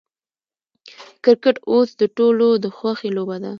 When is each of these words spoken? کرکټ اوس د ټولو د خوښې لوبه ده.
کرکټ 1.23 1.55
اوس 1.69 1.89
د 2.01 2.03
ټولو 2.17 2.47
د 2.63 2.65
خوښې 2.77 3.09
لوبه 3.15 3.37
ده. 3.43 3.49